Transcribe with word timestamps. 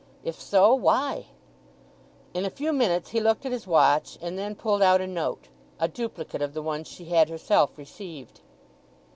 If 0.23 0.41
so, 0.41 0.73
why? 0.73 1.27
In 2.33 2.43
a 2.43 2.49
few 2.49 2.73
minutes 2.73 3.11
he 3.11 3.19
looked 3.21 3.45
at 3.45 3.51
his 3.51 3.67
watch, 3.67 4.17
and 4.19 4.35
then 4.35 4.55
pulled 4.55 4.81
out 4.81 4.99
a 4.99 5.05
note, 5.05 5.49
a 5.79 5.87
duplicate 5.87 6.41
of 6.41 6.55
the 6.55 6.63
one 6.63 6.85
she 6.85 7.05
had 7.05 7.29
herself 7.29 7.77
received. 7.77 8.41